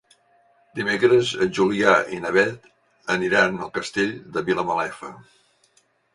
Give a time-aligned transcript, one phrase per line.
[0.77, 2.65] Dimecres en Julià i na Beth
[3.17, 5.13] aniran al Castell de Vilamalefa.